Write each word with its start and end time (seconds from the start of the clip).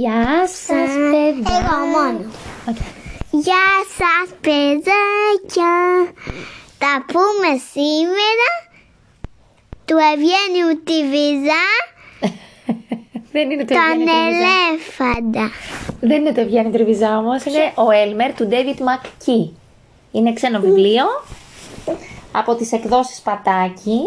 Γεια 0.00 0.46
σας 0.46 0.90
παιδιά. 1.10 1.56
Εγώ 1.58 1.78
μόνο. 1.94 2.30
Ωραία. 2.68 2.90
Γεια 3.30 3.68
σας 3.98 4.28
παιδάκια. 4.40 5.74
Θα 6.78 7.04
πούμε 7.12 7.50
σήμερα 7.72 8.50
του 9.84 9.96
Ευγένιου 10.12 10.82
τη 10.84 11.08
Βυζά 11.08 11.66
Δεν 13.32 13.50
είναι 13.50 13.64
το 13.64 13.74
τον 13.74 13.82
Ευγένη 13.82 14.04
Τριβιζά. 14.04 14.52
ελέφαντα. 14.68 15.50
Δεν 16.00 16.20
είναι 16.20 16.32
το 16.32 16.40
Ευγένη 16.40 16.70
Τριβιζά 16.70 17.16
όμως. 17.18 17.44
Είναι 17.44 17.72
ο 17.74 17.90
Έλμερ 17.90 18.34
του 18.34 18.48
David 18.50 18.78
McKee. 18.78 19.50
Είναι 20.12 20.32
ξένο 20.32 20.60
βιβλίο 20.60 21.04
από 22.32 22.54
τις 22.54 22.72
εκδόσεις 22.72 23.20
Πατάκη. 23.20 24.00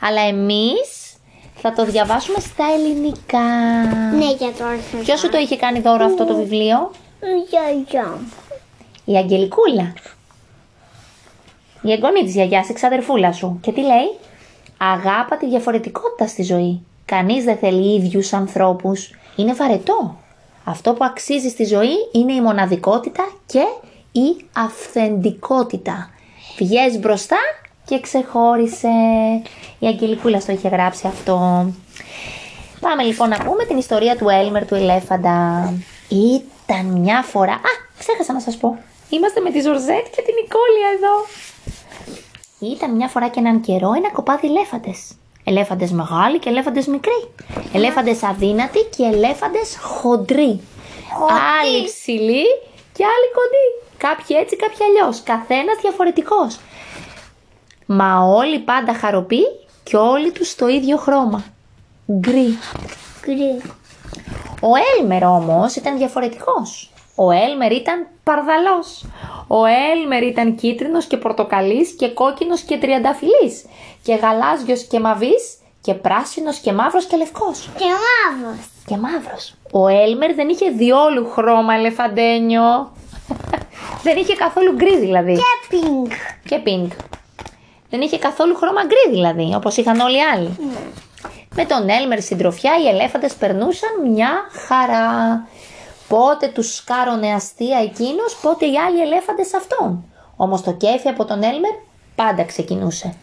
Αλλά 0.00 0.20
εμείς 0.20 1.07
θα 1.60 1.72
το 1.72 1.84
διαβάσουμε 1.84 2.38
στα 2.38 2.64
ελληνικά. 2.74 3.48
Ναι, 4.16 4.32
για 4.32 4.52
το 4.58 4.64
αρχικό. 4.64 5.02
Ποιος 5.02 5.20
σου 5.20 5.28
το 5.28 5.38
είχε 5.38 5.56
κάνει 5.56 5.80
δώρο 5.80 6.04
αυτό 6.04 6.24
το 6.24 6.34
βιβλίο; 6.36 6.90
Γιαγιά. 7.48 8.18
Η 9.04 9.16
Αγγελικούλα. 9.16 9.92
Η 11.82 11.92
εγγονή 11.92 12.24
της 12.24 12.34
γιαγιάς, 12.34 12.68
η 12.68 12.72
ξαδερφούλα 12.72 13.32
σου. 13.32 13.58
Και 13.62 13.72
τι 13.72 13.80
λέει; 13.80 14.18
Αγάπα 14.78 15.36
τη 15.36 15.48
διαφορετικότητα 15.48 16.26
στη 16.26 16.42
ζωή. 16.42 16.80
Κανείς 17.04 17.44
δεν 17.44 17.56
θέλει 17.56 17.94
ίδιους 17.94 18.32
ανθρώπους. 18.32 19.10
Είναι 19.36 19.54
βαρετό. 19.54 20.16
Αυτό 20.64 20.92
που 20.92 21.04
αξίζει 21.04 21.48
στη 21.48 21.64
ζωή 21.64 21.94
είναι 22.12 22.32
η 22.32 22.40
μοναδικότητα 22.40 23.28
και 23.46 23.64
η 24.12 24.44
αυθεντικότητα. 24.52 26.10
Βγες 26.58 26.98
μπροστά 26.98 27.36
και 27.88 28.00
ξεχώρισε. 28.00 28.88
Η 29.78 29.86
Αγγελικούλα 29.86 30.38
το 30.46 30.52
είχε 30.52 30.68
γράψει 30.68 31.06
αυτό. 31.06 31.66
Πάμε 32.80 33.02
λοιπόν 33.02 33.28
να 33.28 33.36
πούμε 33.36 33.64
την 33.64 33.76
ιστορία 33.76 34.16
του 34.16 34.28
Έλμερ 34.28 34.66
του 34.66 34.74
ελέφαντα. 34.74 35.72
Ήταν 36.08 36.86
μια 36.86 37.22
φορά... 37.22 37.52
Α, 37.52 37.72
ξέχασα 37.98 38.32
να 38.32 38.40
σας 38.40 38.56
πω. 38.56 38.78
Είμαστε 39.08 39.40
με 39.40 39.50
τη 39.50 39.60
Ζορζέτ 39.60 40.06
και 40.14 40.22
την 40.22 40.34
Νικόλια 40.40 40.88
εδώ. 40.96 41.14
Ήταν 42.74 42.96
μια 42.96 43.08
φορά 43.08 43.28
και 43.28 43.38
έναν 43.38 43.60
καιρό 43.60 43.92
ένα 43.96 44.10
κοπάδι 44.10 44.46
ελέφαντες. 44.46 45.12
Ελέφαντες 45.44 45.90
μεγάλοι 45.90 46.38
και 46.38 46.48
ελέφαντες 46.48 46.86
μικροί. 46.86 47.28
Ελέφαντες 47.72 48.22
αδύνατοι 48.22 48.78
και 48.96 49.04
ελέφαντες 49.12 49.76
χοντροί. 49.80 50.60
Άλλοι 51.60 51.84
ψηλοί 51.84 52.44
και 52.92 53.04
άλλοι 53.04 53.28
κοντοί. 53.38 53.66
Κάποιοι 53.98 54.36
έτσι, 54.40 54.56
κάποιοι 54.56 54.78
αλλιώς. 54.88 55.22
Καθένας 55.22 55.76
διαφορετικός. 55.80 56.58
Μα 57.90 58.20
όλοι 58.20 58.58
πάντα 58.58 58.94
χαροποί 58.94 59.40
και 59.82 59.96
όλοι 59.96 60.32
τους 60.32 60.54
το 60.54 60.68
ίδιο 60.68 60.96
χρώμα. 60.96 61.44
Γκρι. 62.12 62.58
Γκρι. 63.20 63.62
Ο 64.60 64.70
Έλμερ 64.98 65.24
όμως 65.24 65.76
ήταν 65.76 65.96
διαφορετικός. 65.96 66.90
Ο 67.14 67.30
Έλμερ 67.30 67.72
ήταν 67.72 68.06
παρδαλός. 68.24 69.04
Ο 69.46 69.64
Έλμερ 69.64 70.22
ήταν 70.22 70.54
κίτρινος 70.54 71.04
και 71.04 71.16
πορτοκαλής 71.16 71.90
και 71.90 72.08
κόκκινος 72.08 72.60
και 72.60 72.76
τριανταφυλλής 72.78 73.64
και 74.02 74.14
γαλάζιος 74.14 74.82
και 74.82 75.00
μαβής 75.00 75.58
και 75.80 75.94
πράσινος 75.94 76.58
και 76.58 76.72
μαύρος 76.72 77.06
και 77.06 77.16
λευκός. 77.16 77.68
Και 77.76 77.84
μαύρος. 77.84 78.66
Και 78.86 78.96
μαύρος. 78.96 79.54
Ο 79.72 79.88
Έλμερ 79.88 80.34
δεν 80.34 80.48
είχε 80.48 80.70
διόλου 80.70 81.28
χρώμα 81.30 81.74
ελεφαντένιο. 81.74 82.92
δεν 84.04 84.16
είχε 84.16 84.34
καθόλου 84.34 84.72
γκρι 84.72 84.98
δηλαδή. 84.98 85.34
Και 85.34 85.76
pink. 85.76 86.12
Και 86.44 86.60
pink. 86.66 87.07
Δεν 87.90 88.00
είχε 88.00 88.18
καθόλου 88.18 88.54
χρώμα 88.54 88.80
γκρι 88.84 89.10
δηλαδή, 89.10 89.54
όπως 89.54 89.76
είχαν 89.76 90.00
όλοι 90.00 90.16
οι 90.16 90.22
άλλοι. 90.34 90.56
Με 91.54 91.64
τον 91.64 91.88
Έλμερ 91.88 92.22
συντροφιά 92.22 92.72
οι 92.82 92.88
ελέφαντες 92.88 93.34
περνούσαν 93.34 94.10
μια 94.10 94.30
χαρά. 94.66 95.46
Πότε 96.08 96.46
τους 96.46 96.74
σκάρωνε 96.74 97.32
αστεία 97.32 97.78
εκείνος, 97.78 98.38
πότε 98.42 98.66
οι 98.66 98.78
άλλοι 98.78 99.00
ελέφαντες 99.00 99.54
αυτόν. 99.54 100.04
Όμως 100.36 100.62
το 100.62 100.72
κέφι 100.72 101.08
από 101.08 101.24
τον 101.24 101.42
Έλμερ 101.42 101.72
πάντα 102.14 102.44
ξεκινούσε. 102.44 103.14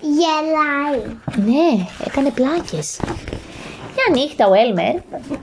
Γελάει. 0.00 1.16
Ναι, 1.36 1.86
έκανε 2.06 2.30
πλάκες. 2.30 3.00
Μια 3.94 4.22
νύχτα 4.22 4.48
ο 4.48 4.54
Έλμερ, 4.54 4.94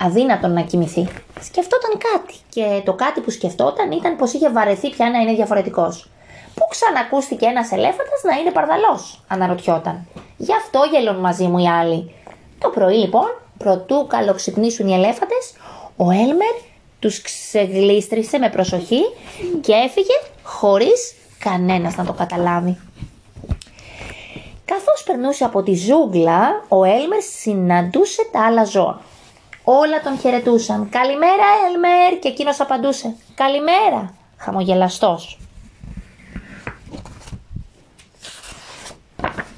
αδύνατον 0.02 0.54
να 0.54 0.62
κοιμηθεί, 0.62 1.08
σκεφτόταν 1.42 1.92
κάτι. 1.98 2.34
Και 2.50 2.82
το 2.86 2.94
κάτι 2.94 3.22
που 3.22 3.30
σκεφτόταν 3.30 3.92
ήταν 3.92 4.16
πως 4.16 4.34
είχε 4.34 4.50
βαρεθεί 4.50 4.90
πια 4.90 5.10
να 5.10 5.20
είναι 5.20 5.34
διαφορετικός. 5.34 6.10
Πού 6.56 6.68
ξανακούστηκε 6.70 7.46
ένας 7.46 7.72
ελέφαντας 7.72 8.22
να 8.24 8.36
είναι 8.36 8.52
παρδαλός, 8.52 9.24
αναρωτιόταν. 9.28 10.08
Γι' 10.38 10.54
αυτό 10.54 10.80
γελούν 10.92 11.16
μαζί 11.16 11.48
μου 11.48 11.58
οι 11.58 11.70
άλλοι. 11.70 12.16
Το 12.60 12.70
πρωί 12.70 12.96
λοιπόν, 12.96 13.42
προτού 13.58 14.08
καλοξυπνήσουν 14.08 14.88
οι 14.88 14.94
ελέφαντες, 14.94 15.54
ο 15.98 16.12
Έλμερ 16.12 16.56
τους 17.00 17.22
ξεγλίστρισε 17.22 18.38
με 18.38 18.50
προσοχή 18.50 19.02
και 19.62 19.74
έφυγε 19.74 20.14
χωρίς 20.44 21.16
κανένας 21.40 21.96
να 21.96 22.06
το 22.06 22.14
καταλάβει. 22.14 22.78
Καθώς 24.66 25.04
περνούσε 25.06 25.44
από 25.44 25.64
τη 25.64 25.76
ζούγκλα, 25.76 26.64
ο 26.68 26.84
Έλμερ 26.84 27.22
συναντούσε 27.22 28.30
τα 28.32 28.46
άλλα 28.46 28.64
ζώα. 28.64 29.02
Όλα 29.64 30.02
τον 30.02 30.20
χαιρετούσαν. 30.20 30.90
«Καλημέρα, 30.90 31.44
Έλμερ!» 31.70 32.20
και 32.20 32.28
εκείνος 32.28 32.60
απαντούσε. 32.60 33.16
«Καλημέρα!» 33.36 34.14
χαμογελαστός. 34.38 35.40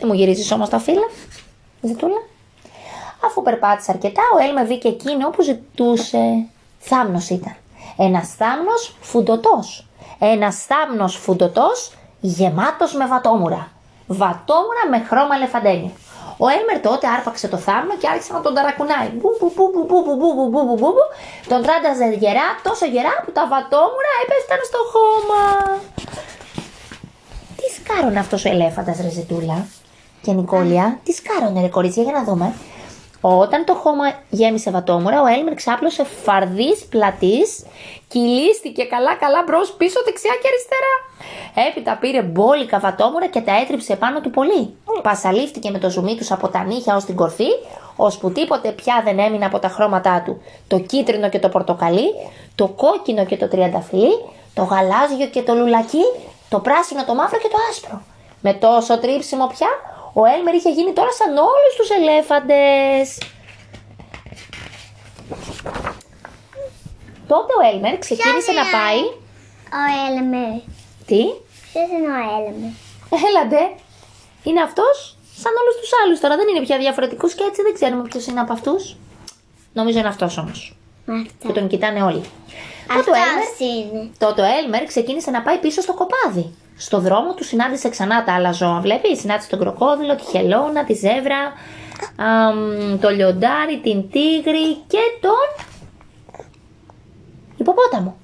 Μου 0.07 0.13
γυρίζεις 0.13 0.51
όμως 0.51 0.69
τα 0.69 0.79
φύλλα, 0.79 1.09
ζητούλα. 1.81 2.21
Αφού 3.25 3.41
περπάτησε 3.41 3.91
αρκετά, 3.91 4.21
ο 4.35 4.43
Έλμερ 4.43 4.65
βρήκε 4.65 4.87
εκείνο 4.87 5.29
που 5.29 5.41
ζητούσε. 5.41 6.45
Θάμνος 6.79 7.29
ήταν. 7.29 7.55
Ένας 7.97 8.35
θάμνος 8.35 8.95
φουντωτός. 9.01 9.87
Ένας 10.19 10.65
θάμνος 10.65 11.15
φουντωτός 11.15 11.93
γεμάτος 12.19 12.93
με 12.93 13.07
βατόμουρα. 13.07 13.71
Βατόμουρα 14.07 14.83
με 14.89 14.99
χρώμα 15.07 15.35
ελεφαντένιο. 15.35 15.91
Ο 16.37 16.47
Έλμερ 16.47 16.79
τότε 16.81 17.07
άρπαξε 17.07 17.47
το 17.47 17.57
θάμνο 17.57 17.95
και 17.97 18.07
άρχισε 18.07 18.33
να 18.33 18.41
τον 18.41 18.53
ταρακουνάει. 18.53 19.09
Μπου, 19.17 19.29
μπου, 19.39 19.51
μπου, 19.55 19.71
μπου, 19.73 19.85
μπου, 19.85 20.01
μπου, 20.03 20.15
μπου, 20.15 20.33
μπου, 20.33 20.49
μπου, 20.49 20.63
μπου, 20.65 20.75
μπου, 20.75 20.91
μπου. 20.95 21.05
Τον 21.47 21.61
τράνταζε 21.65 22.05
γερά, 22.21 22.47
τόσο 22.63 22.85
γερά 22.85 23.13
που 23.25 23.31
τα 23.31 23.47
βατόμουρα 23.51 24.11
έπεσταν 24.23 24.59
στο 24.69 24.79
χώμα. 24.93 25.41
Τι 27.57 27.65
σκάρωνε 27.77 28.19
αυτός 28.19 28.45
ο 28.45 28.49
ελέφαντας 28.49 28.97
ρε 29.01 29.09
Ζητούλα 29.09 29.67
και 30.21 30.31
Νικόλια, 30.31 30.99
τι 31.03 31.11
σκάρωνε 31.11 31.61
ρε 31.61 31.67
κορίτσια 31.67 32.03
για 32.03 32.11
να 32.11 32.23
δούμε. 32.23 32.53
Όταν 33.21 33.65
το 33.65 33.73
χώμα 33.73 34.03
γέμισε 34.29 34.71
βατόμουρα, 34.71 35.21
ο 35.21 35.25
Έλμερ 35.25 35.53
ξάπλωσε 35.53 36.03
φαρδής 36.03 36.85
πλατής, 36.89 37.65
κυλίστηκε 38.07 38.83
καλά 38.83 39.15
καλά 39.15 39.43
μπρος 39.45 39.71
πίσω 39.71 39.99
δεξιά 40.05 40.31
και 40.41 40.47
αριστερά. 40.47 40.93
Έπειτα 41.69 41.97
πήρε 41.97 42.21
μπόλικα 42.21 42.79
βατόμουρα 42.79 43.27
και 43.27 43.41
τα 43.41 43.55
έτριψε 43.61 43.95
πάνω 43.95 44.19
του 44.21 44.29
πολύ. 44.29 44.75
Πασαλήφθηκε 45.01 45.71
με 45.71 45.79
το 45.79 45.89
ζουμί 45.89 46.15
τους 46.15 46.31
από 46.31 46.47
τα 46.47 46.63
νύχια 46.63 46.95
ως 46.95 47.05
την 47.05 47.15
κορφή, 47.15 47.49
ώσπου 47.95 48.31
τίποτε 48.31 48.71
πια 48.71 49.01
δεν 49.03 49.19
έμεινε 49.19 49.45
από 49.45 49.59
τα 49.59 49.67
χρώματά 49.67 50.21
του. 50.25 50.41
Το 50.67 50.79
κίτρινο 50.79 51.29
και 51.29 51.39
το 51.39 51.49
πορτοκαλί, 51.49 52.07
το 52.55 52.67
κόκκινο 52.67 53.25
και 53.25 53.37
το 53.37 53.47
τριανταφυλλί, 53.47 54.13
το 54.53 54.63
γαλάζιο 54.63 55.27
και 55.31 55.41
το 55.41 55.53
λουλακί, 55.53 56.03
το 56.49 56.59
πράσινο, 56.59 57.05
το 57.05 57.15
μαύρο 57.15 57.39
και 57.39 57.47
το 57.47 57.57
άσπρο. 57.69 58.01
Με 58.41 58.53
τόσο 58.53 58.99
τρίψιμο 58.99 59.47
πια, 59.47 59.67
ο 60.19 60.25
Έλμερ 60.25 60.53
είχε 60.55 60.71
γίνει 60.71 60.93
τώρα 60.93 61.11
σαν 61.11 61.37
όλους 61.37 61.73
τους 61.77 61.89
ελέφαντες. 61.89 63.17
Τότε 67.27 67.51
ο 67.59 67.61
Έλμερ 67.71 67.97
ξεκίνησε 67.97 68.51
να 68.51 68.65
πάει... 68.75 69.01
Ο 69.79 69.81
Έλμερ; 70.07 70.53
Τι; 71.05 71.21
Ποιος 71.71 71.87
είναι 71.95 72.09
ο 72.15 72.19
Έλμερ; 72.37 72.71
Έλατε. 73.27 73.61
Είναι 74.43 74.61
αυτός 74.61 75.17
σαν 75.41 75.51
όλους 75.61 75.75
τους 75.79 75.89
άλλους 76.03 76.19
τώρα. 76.19 76.35
Δεν 76.35 76.47
είναι 76.47 76.65
πια 76.65 76.77
διαφορετικός 76.77 77.33
και 77.33 77.43
έτσι 77.43 77.61
δεν 77.61 77.73
ξέρουμε 77.73 78.03
ποιος 78.09 78.25
είναι 78.27 78.39
από 78.39 78.53
αυτούς. 78.53 78.95
Νομίζω 79.73 79.99
είναι 79.99 80.07
αυτός 80.07 80.37
όμως. 80.37 80.75
Που 81.05 81.13
Αυτό. 81.41 81.53
τον 81.53 81.67
κοιτάνε 81.67 82.01
όλοι. 82.01 82.21
Τότε 82.95 83.11
ο 83.11 83.13
Έλμερ 83.13 83.43
Αυτός 83.43 83.67
είναι. 83.67 84.09
Τότε 84.17 84.41
ο 84.41 84.45
Έλμερ 84.45 84.85
ξεκίνησε 84.85 85.31
να 85.31 85.41
πάει 85.41 85.57
πίσω 85.57 85.81
στο 85.81 85.93
κοπάδι. 85.93 86.55
Στο 86.77 86.99
δρόμο 86.99 87.33
του 87.33 87.43
συνάντησε 87.43 87.89
ξανά 87.89 88.23
τα 88.23 88.33
άλλα 88.33 88.51
ζώα. 88.51 88.79
Βλέπεις, 88.79 89.19
συνάντησε 89.19 89.49
τον 89.49 89.59
κροκόδιλο, 89.59 90.15
τη 90.15 90.23
χελώνα, 90.23 90.83
τη 90.83 90.93
ζεύρα, 90.93 91.53
αμ, 92.15 92.99
το 92.99 93.09
λιοντάρι, 93.09 93.79
την 93.83 94.09
τίγρη 94.09 94.73
και 94.87 94.99
τον 95.21 95.65
υποπόταμο. 97.57 98.17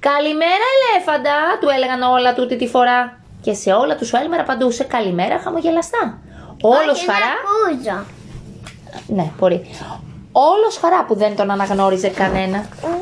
Καλημέρα, 0.00 0.66
ελέφαντα, 0.78 1.58
του 1.60 1.68
έλεγαν 1.68 2.02
όλα 2.02 2.34
τούτη 2.34 2.56
τη 2.56 2.66
φορά. 2.66 3.18
Και 3.40 3.54
σε 3.54 3.72
όλα 3.72 3.96
τους 3.96 4.12
ο 4.12 4.18
Έλμερ 4.18 4.40
απαντούσε 4.40 4.84
καλημέρα 4.84 5.38
χαμογελαστά. 5.38 6.18
Όλος 6.60 6.98
Όχι, 6.98 7.06
χαρά. 7.06 7.18
να 7.84 7.94
ακούσω. 7.94 8.06
Ναι, 9.06 9.30
μπορεί. 9.38 9.66
Όλος 10.32 10.78
χαρά 10.78 11.04
που 11.04 11.14
δεν 11.14 11.36
τον 11.36 11.50
αναγνώριζε 11.50 12.08
κανένα. 12.08 12.64
Όταν 12.82 13.00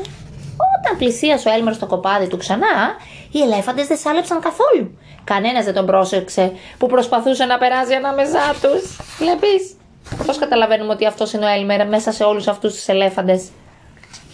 πλησίασε 0.97 1.49
ο 1.49 1.51
Έλμερ 1.51 1.73
στο 1.73 1.85
κοπάδι 1.85 2.27
του 2.27 2.37
ξανά, 2.37 2.95
οι 3.31 3.41
ελέφαντες 3.41 3.87
δεν 3.87 3.97
σάλεψαν 3.97 4.39
καθόλου. 4.39 4.97
Κανένας 5.23 5.65
δεν 5.65 5.73
τον 5.73 5.85
πρόσεξε 5.85 6.51
που 6.77 6.87
προσπαθούσε 6.87 7.45
να 7.45 7.57
περάσει 7.57 7.93
ανάμεσά 7.93 8.55
τους. 8.61 8.97
Βλέπεις. 9.17 9.77
Πώς 10.25 10.37
καταλαβαίνουμε 10.37 10.93
ότι 10.93 11.05
αυτός 11.05 11.33
είναι 11.33 11.45
ο 11.45 11.47
Έλμερ 11.47 11.87
μέσα 11.87 12.11
σε 12.11 12.23
όλους 12.23 12.47
αυτούς 12.47 12.73
τους 12.73 12.87
ελέφαντες; 12.87 13.49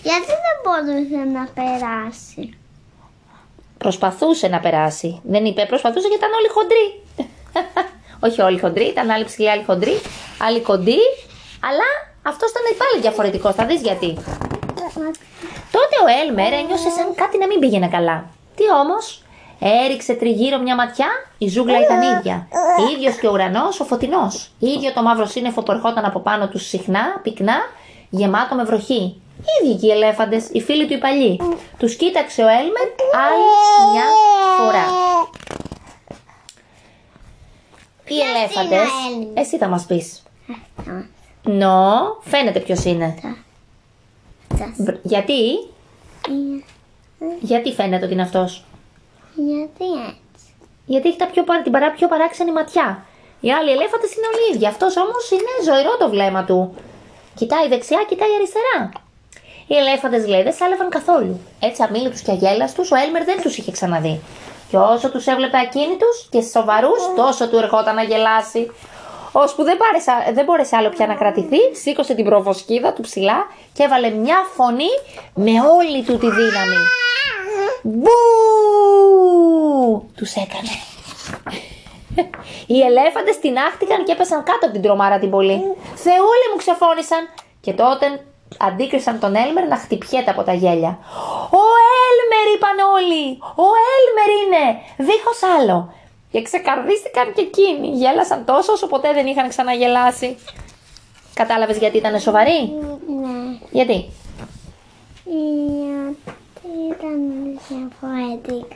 Γιατί 0.04 0.26
δεν 0.26 0.56
μπορούσε 0.64 1.30
να 1.38 1.48
περάσει; 1.54 2.58
Προσπαθούσε 3.78 4.48
να 4.48 4.60
περάσει. 4.60 5.22
Δεν 5.24 5.46
είπε, 5.46 5.66
προσπαθούσε 5.66 6.08
γιατί 6.08 6.26
ήταν 6.26 6.34
όλοι 6.34 6.48
χοντροί. 6.48 6.86
Όχι 8.26 8.42
όλοι 8.42 8.60
χοντροί, 8.60 8.84
ήταν 8.84 9.10
άλλοι 9.10 9.26
ψηλοί, 9.26 9.50
άλλοι 9.50 9.64
χοντροί, 9.64 10.02
άλλοι 10.38 10.62
κοντοί. 10.62 11.00
Αλλά 11.60 11.88
αυτός 12.22 12.50
ήταν 12.50 12.64
πάλι 12.78 13.02
διαφορετικός. 13.02 13.56
Θα 13.56 13.66
δεις 13.66 13.82
γιατί. 13.82 14.18
Τότε 15.76 15.96
ο 16.04 16.08
Έλμερ 16.22 16.54
ένιωσε 16.54 16.90
σαν 16.90 17.16
κάτι 17.16 17.38
να 17.38 17.48
μην 17.48 17.60
πήγαινε 17.60 17.88
καλά. 17.88 18.26
Τι 18.56 18.64
όμως, 18.84 19.24
έριξε 19.60 20.14
τριγύρω 20.14 20.60
μια 20.60 20.76
ματιά, 20.76 21.08
η 21.38 21.48
ζούγκλα 21.48 21.80
ήταν 21.80 22.02
ίδια. 22.02 22.48
ίδιος 22.94 23.16
και 23.16 23.28
ο 23.28 23.32
ουρανός, 23.32 23.80
ο 23.80 23.84
φωτεινός. 23.84 24.52
ίδιο 24.60 24.94
το 24.94 25.02
μαύρο 25.02 25.26
σύννεφο 25.26 25.64
που 25.64 25.72
ερχόταν 25.72 26.06
από 26.06 26.20
πάνω 26.20 26.48
του 26.48 26.60
συχνά, 26.60 27.20
πυκνά, 27.24 27.56
γεμάτο 28.10 28.56
με 28.56 28.64
βροχή. 28.64 29.22
Ίδιοι 29.62 29.76
και 29.76 29.88
οι 29.88 29.92
ελέφαντες, 29.92 30.50
οι 30.52 30.62
φίλοι 30.62 30.88
του 30.88 30.94
οι 30.94 30.98
παλιοί. 30.98 31.40
Τους 31.78 31.96
κοίταξε 31.96 32.44
ο 32.44 32.48
Έλμερ 32.48 32.88
άλλη 33.26 33.46
μια 33.92 34.04
φορά. 34.60 34.86
Οι 38.08 38.20
ελέφαντε. 38.20 38.76
είναι 38.76 38.76
ο 38.76 39.20
Έλμερ; 39.20 39.38
Εσύ 39.38 39.58
θα 39.58 39.68
μας 39.68 39.86
πεις. 39.86 40.24
Νο, 41.44 42.18
φαίνεται 42.22 42.60
ποιος 42.60 42.84
είναι. 42.84 43.16
Μπρ- 44.78 45.00
Γιατί, 45.04 45.40
γιατί 47.40 47.74
φαίνεται 47.74 48.04
ότι 48.06 48.14
είναι 48.14 48.22
αυτός; 48.22 48.64
Γιατί 49.36 49.86
έτσι; 50.02 50.54
Γιατί 50.86 51.08
έχει 51.08 51.18
τα 51.18 51.26
πιο, 51.26 51.44
παρα- 51.44 51.62
την 51.62 51.72
παρά, 51.72 51.92
πιο 51.92 52.08
παράξενη 52.08 52.52
ματιά. 52.52 53.06
Οι 53.40 53.52
άλλοι 53.52 53.72
ελέφαντες 53.72 54.16
είναι 54.16 54.28
όλοι 54.34 54.56
ίδιοι. 54.56 54.68
Αυτός 54.68 54.98
όμως 54.98 55.32
είναι 55.32 55.72
ζωηρό 55.74 55.98
το 55.98 56.10
βλέμμα 56.10 56.44
του. 56.44 56.76
Κοιτάει 57.36 57.68
δεξιά, 57.68 58.06
κοιτάει 58.10 58.34
αριστερά. 58.36 58.92
Οι 59.68 59.76
ελέφαντες 59.76 60.28
λέει 60.28 60.44
δεν 60.44 60.54
σάλευαν 60.54 60.90
καθόλου. 60.90 61.40
Έτσι 61.60 61.84
αμήλυτου 61.84 62.18
και 62.24 62.32
αγέλαστους 62.32 62.92
ο 62.92 62.96
Έλμερ 62.96 63.24
δεν 63.24 63.42
τους 63.42 63.58
είχε 63.58 63.72
ξαναδεί. 63.72 64.22
Και 64.70 64.78
όσο 64.78 65.10
τους 65.12 65.26
έβλεπε 65.28 65.58
ακίνητους 65.58 66.28
και 66.30 66.42
σοβαρούς, 66.42 67.02
τόσο 67.16 67.48
του 67.50 67.58
ερχόταν 67.58 67.96
να 67.96 68.04
γελάσει. 68.04 68.72
Ώσπου 69.36 69.64
δεν, 69.64 69.78
πάρεσε- 69.78 70.34
δεν 70.34 70.46
μπόρεσε 70.46 70.76
άλλο 70.76 70.90
πια 70.90 71.08
να 71.08 71.16
κρατηθεί, 71.16 71.58
σήκωσε 71.82 72.14
την 72.14 72.26
προβοσκίδα 72.26 72.94
του 72.94 73.02
ψηλά 73.02 73.48
και 73.74 73.84
έβαλε 73.84 74.10
μια 74.10 74.38
φωνή 74.56 74.90
με 75.34 75.52
όλη 75.52 76.04
του 76.04 76.18
τη 76.18 76.30
δύναμη. 76.30 76.78
Μπου! 77.82 78.10
Τους 80.18 80.34
έκανε. 80.36 80.74
Οι 82.68 82.82
ελέφαντες 82.82 83.40
τεινάχτηκαν 83.40 84.04
και 84.04 84.12
έπεσαν 84.12 84.44
κάτω 84.44 84.66
από 84.66 84.74
την 84.74 84.82
τρομάρα 84.82 85.20
την 85.20 85.30
πολύ. 85.30 85.58
Θεούλη 85.96 86.46
μου 86.52 86.58
ξεφώνησαν. 86.58 87.30
Και 87.62 87.74
τότε 87.74 88.26
αντίκρισαν 88.60 89.20
τον 89.20 89.36
Έλμερ 89.36 89.68
να 89.68 89.78
χτυπιέται 89.78 90.32
από 90.32 90.44
τα 90.44 90.54
γέλια. 90.54 91.00
Ο 91.62 91.64
Έλμερ 92.08 92.46
είπαν 92.56 92.78
όλοι. 92.96 93.24
Ο 93.66 93.68
Έλμερ 93.94 94.30
είναι. 94.42 94.64
Δίχως 94.98 95.40
άλλο. 95.60 95.94
Και 96.34 96.42
ξεκαρδίστηκαν 96.42 97.34
και 97.36 97.42
εκείνοι. 97.42 97.88
Γέλασαν 97.88 98.46
τόσο 98.46 98.72
όσο 98.72 98.88
ποτέ 98.88 99.14
δεν 99.14 99.26
είχαν 99.28 99.50
ξαναγελάσει. 99.50 100.38
Κατάλαβες 101.34 101.78
γιατί 101.78 101.98
ήταν 101.98 102.20
σοβαροί; 102.20 102.60
Ναι. 103.22 103.58
Γιατί; 103.72 103.98
Γιατί 105.24 106.70
ήταν 106.92 107.16
διαφορετικό. 107.68 108.68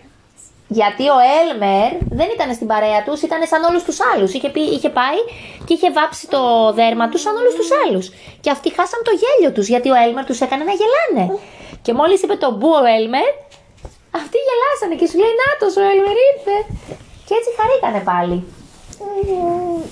Γιατί 0.67 1.03
ο 1.07 1.15
Έλμερ 1.41 1.91
δεν 2.19 2.27
ήταν 2.35 2.53
στην 2.53 2.67
παρέα 2.67 3.03
τους, 3.03 3.21
ήταν 3.21 3.41
σαν 3.47 3.63
όλους 3.63 3.83
τους 3.83 3.97
άλλους. 4.13 4.33
Είχε, 4.33 4.49
πει- 4.49 4.71
είχε 4.75 4.89
πάει 4.89 5.19
και 5.65 5.73
είχε 5.73 5.91
βάψει 5.91 6.27
το 6.27 6.73
δέρμα 6.73 7.09
τους 7.09 7.21
σαν 7.21 7.35
όλους 7.35 7.55
τους 7.55 7.69
άλλους. 7.83 8.05
Και 8.41 8.49
αυτοί 8.49 8.69
χάσαν 8.73 9.01
το 9.03 9.11
γέλιο 9.21 9.51
τους, 9.55 9.67
γιατί 9.67 9.89
ο 9.89 9.95
Έλμερ 10.05 10.25
τους 10.25 10.41
έκανε 10.41 10.63
να 10.63 10.73
γελάνε. 10.79 11.39
Και 11.81 11.93
μόλις 11.93 12.21
είπε 12.21 12.35
το 12.35 12.51
μπου 12.55 12.69
ο 12.69 12.85
Έλμερ, 12.97 13.29
αυτοί 14.21 14.37
γελάσανε 14.47 14.95
και 14.99 15.07
σου 15.09 15.17
λέει 15.21 15.33
Νάτος 15.41 15.73
ο 15.81 15.81
Έλμερ 15.91 16.17
ήρθε. 16.29 16.55
Και 17.27 17.33
έτσι 17.33 17.49
χαρήκανε 17.57 18.03
πάλι. 18.03 18.43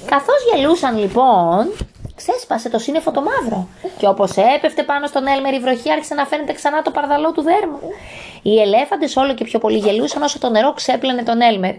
Καθώς 0.06 0.36
γελούσαν 0.52 0.98
λοιπόν, 0.98 1.74
ξέσπασε 2.16 2.70
το 2.70 2.80
σύννεφο 2.80 3.12
το 3.12 3.22
μαύρο. 3.22 3.68
Και 3.98 4.08
όπως 4.08 4.32
έπεφτε 4.56 4.84
πάνω 4.84 5.08
στον 5.08 5.28
Έλμερ 5.28 5.54
η 5.54 5.60
βροχή 5.60 5.92
άρχισε 5.92 6.14
να 6.14 6.26
φαίνεται 6.26 6.54
ξανά 6.54 6.82
το 6.82 6.92
παρδαλό 6.92 7.32
του 7.32 7.42
δέρμα. 7.42 7.80
Οι 8.42 8.62
ελέφαντες 8.62 9.16
όλο 9.16 9.34
και 9.34 9.44
πιο 9.44 9.60
πολύ 9.60 9.78
γελούσαν 9.78 10.22
όσο 10.22 10.40
το 10.40 10.50
νερό 10.50 10.74
ξέπλαινε 10.74 11.24
τον 11.24 11.42
Έλμερ. 11.42 11.74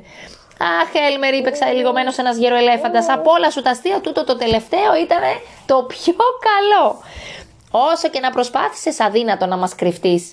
Αχ, 0.80 0.90
Έλμερ, 1.10 1.34
είπε 1.34 1.50
ξαλιγωμένο 1.50 2.12
ένας 2.16 2.36
γέρο 2.36 2.56
ελέφαντας. 2.56 3.08
Από 3.08 3.30
όλα 3.30 3.50
σου 3.50 3.62
τα 3.62 3.70
αστεία, 3.70 4.00
τούτο 4.00 4.24
το 4.24 4.36
τελευταίο 4.36 4.94
ήταν 5.02 5.22
το 5.66 5.82
πιο 5.88 6.26
καλό. 6.48 7.00
Όσο 7.70 8.08
και 8.08 8.20
να 8.20 8.30
προσπάθησες, 8.30 9.00
αδύνατο 9.00 9.46
να 9.46 9.56
μας 9.56 9.74
κρυφτείς. 9.74 10.32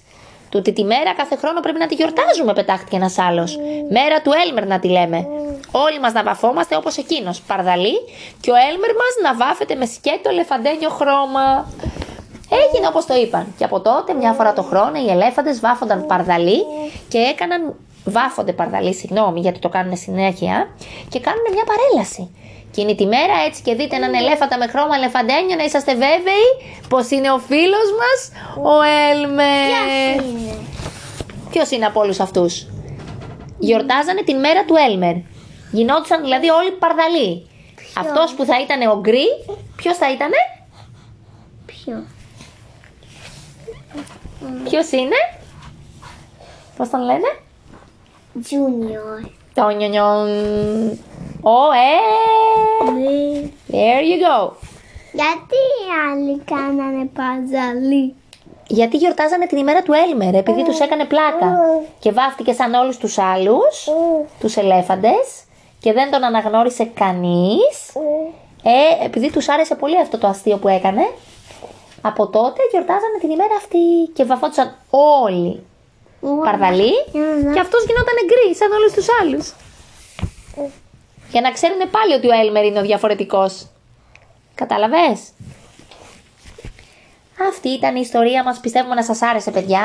Τούτη 0.54 0.74
τη 0.74 0.84
μέρα 0.84 1.14
κάθε 1.14 1.36
χρόνο 1.36 1.60
πρέπει 1.60 1.80
να 1.80 1.88
τη 1.88 1.96
γιορτάζουμε, 1.96 2.54
πετάχτηκε 2.54 2.96
ένας 2.96 3.18
άλλος. 3.18 3.58
Μέρα 3.90 4.22
του 4.22 4.32
Έλμερ 4.46 4.66
να 4.68 4.80
τη 4.80 4.88
λέμε. 4.88 5.28
Όλοι 5.72 6.00
μας 6.00 6.14
να 6.14 6.24
βαφόμαστε 6.24 6.76
όπως 6.76 6.98
εκείνος, 6.98 7.42
παρδαλή, 7.42 7.96
και 8.42 8.52
ο 8.52 8.54
Έλμερ 8.70 8.92
μας 9.02 9.14
να 9.24 9.46
βάφεται 9.46 9.76
με 9.76 9.86
σκέτο 9.86 10.30
ελεφαντένιο 10.30 10.90
χρώμα. 10.90 11.46
Έγινε 12.62 12.88
όπως 12.88 13.06
το 13.06 13.14
είπαν. 13.16 13.54
Και 13.58 13.64
από 13.64 13.80
τότε, 13.80 14.14
μια 14.14 14.34
φορά 14.34 14.54
το 14.54 14.62
χρόνο, 14.62 14.96
οι 15.06 15.10
ελέφαντες 15.10 15.60
βάφονταν 15.60 16.06
παρδαλή 16.06 16.60
και 17.08 17.18
έκαναν. 17.18 17.76
Βάφονται 18.06 18.54
παρδαλή, 18.54 18.94
συγγνώμη, 18.94 19.40
γιατί 19.40 19.60
το 19.60 19.70
κάνουν 19.70 19.98
συνέχεια, 19.98 20.68
και 21.10 21.20
κάνουν 21.20 21.46
μια 21.52 21.64
παρέλαση. 21.72 22.36
Εκείνη 22.75 22.96
τη 22.96 23.06
μέρα, 23.06 23.34
έτσι 23.48 23.62
και 23.62 23.75
δείτε 23.75 23.96
έναν 23.96 24.14
ελέφαντα 24.14 24.58
με 24.58 24.68
χρώμα 24.68 24.96
ελεφαντένιο, 24.96 25.56
να 25.56 25.64
είσαστε 25.64 25.92
βέβαιοι 25.92 26.48
πως 26.90 27.10
είναι 27.12 27.31
ο 27.31 27.40
φίλος 27.40 27.88
μας, 28.00 28.20
ο 28.64 28.81
Έλμερ. 29.12 29.70
Ποιος 29.70 30.31
είναι. 30.31 30.58
Ποιος 31.50 31.72
είναι 31.72 31.86
από 31.86 32.00
όλους 32.00 32.20
αυτούς; 32.20 32.68
Γιορτάζανε 33.60 34.22
την 34.24 34.40
μέρα 34.40 34.66
του 34.66 34.75
Έλμερ. 34.90 35.16
Γινόντουσαν 35.72 36.22
δηλαδή 36.22 36.50
όλοι 36.50 36.72
παρδαλοί. 36.72 37.48
Αυτός 37.98 38.34
που 38.34 38.46
θα 38.46 38.62
ήταν 38.62 38.90
ο 38.92 39.00
Γκρι, 39.00 39.28
ποιος 39.76 39.98
θα 39.98 40.12
ήταν, 40.12 40.31
Ποιο; 41.66 42.04
ποιος 44.64 44.92
είναι, 44.92 45.16
Πώς 46.78 46.90
τον 46.90 47.02
λένε, 47.02 47.30
Junior. 48.36 49.30
Το 49.54 49.69
νιονιον. 49.69 50.30
Ο 51.42 51.72
ε. 51.72 52.32
Ναι. 53.74 53.80
There 53.80 54.02
you 54.02 54.18
go. 54.28 54.52
Γιατί 55.12 55.56
οι 55.56 55.86
άλλοι 56.10 56.42
κάνανε 56.46 57.10
παζαλί; 57.14 58.16
Γιατί 58.68 58.97
γιορτάζανε 58.97 59.45
την 59.45 59.57
ημέρα 59.57 59.81
του 59.81 59.94
Έλμερ, 59.94 60.36
επειδή 60.36 60.64
τους 60.64 60.80
έκανε 60.80 61.06
πλάκα. 61.06 61.59
Και 62.00 62.12
βάφτηκε 62.12 62.54
σαν 62.54 62.74
όλους 62.74 62.97
τους 62.97 63.18
άλλους, 63.18 63.90
τους 64.40 64.56
ελέφαντες, 64.56 65.44
και 65.80 65.94
δεν 65.94 66.12
τον 66.12 66.24
αναγνώρισε 66.24 66.83
κανείς. 66.83 67.95
Ε, 68.64 69.06
επειδή 69.06 69.31
τους 69.31 69.50
άρεσε 69.50 69.76
πολύ 69.76 70.00
αυτό 70.00 70.18
το 70.18 70.28
αστείο 70.28 70.57
που 70.57 70.68
έκανε, 70.68 71.09
από 72.02 72.28
τότε 72.28 72.62
γιορτάζανε 72.71 73.18
την 73.19 73.30
ημέρα 73.30 73.56
αυτή 73.56 74.12
και 74.14 74.24
βαφόντουσαν 74.24 74.76
όλοι 74.90 75.64
παρδαλοί 76.44 76.94
και 77.54 77.59
αυτός 77.59 77.86
γινόταν 77.86 78.18
γκρι 78.26 78.56
σαν 78.56 78.71
όλους 78.71 78.94
τους 78.94 79.07
άλλους. 79.21 79.54
Για 81.31 81.42
να 81.42 81.52
ξέρουν 81.52 81.78
πάλι 81.92 82.14
ότι 82.14 82.28
ο 82.28 82.31
Έλμερ 82.33 82.66
είναι 82.66 82.80
ο 82.80 82.81
διαφορετικός. 82.81 83.68
Κατάλαβες; 84.68 85.20
Αυτή 87.50 87.70
ήταν 87.70 87.96
η 87.96 88.00
ιστορία 88.04 88.44
μας. 88.44 88.60
Πιστεύουμε 88.60 88.96
να 88.96 89.04
σας 89.04 89.22
άρεσε, 89.22 89.52
παιδιά. 89.52 89.82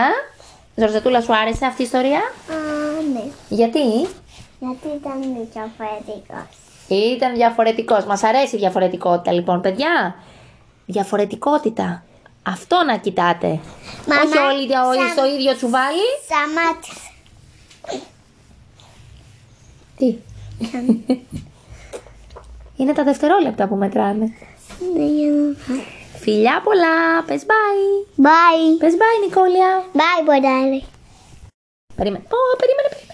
Ζορζετούλα, 0.75 1.21
σου 1.21 1.35
άρεσε 1.37 1.67
αυτή 1.67 1.83
η 1.83 1.85
ιστορία; 1.85 2.19
Α, 2.19 2.23
ναι. 3.13 3.25
Γιατί; 3.49 3.81
Γιατί 4.59 4.89
ήταν 4.97 5.21
διαφορετικός. 5.53 6.47
Ήταν 6.89 7.35
διαφορετικός. 7.35 8.05
Μας 8.05 8.23
αρέσει 8.23 8.57
η 8.57 8.59
διαφορετικότητα, 8.59 9.33
λοιπόν, 9.33 9.61
παιδιά. 9.61 10.15
Διαφορετικότητα. 10.87 12.03
Αυτό 12.43 12.83
να 12.87 12.97
κοιτάτε. 12.97 13.47
Μαμά, 14.07 14.23
Όχι 14.23 14.39
όλοι 14.39 14.67
δια- 14.67 14.87
όλοι 14.87 14.99
σαν- 14.99 15.09
στο 15.11 15.27
ίδιο 15.27 15.55
τσουβάλι. 15.57 15.99
Σταμάτησε. 16.25 17.11
Τι; 19.97 20.17
Είναι 22.77 22.93
τα 22.93 23.05
δευτερόλεπτα 23.05 23.67
που 23.69 23.75
μετράνε. 23.75 24.33
Ναι, 24.95 25.05
για 25.05 25.31
να 25.31 25.53
πάω. 25.67 25.77
Φιλιά 26.19 26.61
πολλά. 26.65 27.25
Πες 27.27 27.43
bye. 27.51 28.23
Bye. 28.27 28.79
Πες 28.79 28.95
bye, 29.01 29.19
Νικόλια. 29.25 29.71
Bye, 29.93 30.23
Bodari. 30.29 30.81
Περίμενε. 31.97 32.25
Ω, 32.37 32.57
περίμενε, 32.61 32.89
περίμενε. 32.93 33.08